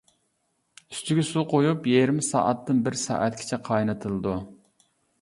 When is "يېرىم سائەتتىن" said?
1.93-2.83